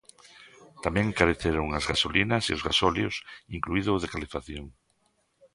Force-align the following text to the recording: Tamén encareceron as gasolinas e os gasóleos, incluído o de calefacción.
Tamén 0.83 1.05
encareceron 1.07 1.67
as 1.79 1.87
gasolinas 1.91 2.43
e 2.45 2.51
os 2.57 2.65
gasóleos, 2.67 3.15
incluído 3.57 3.89
o 3.93 4.01
de 4.03 4.11
calefacción. 4.13 4.65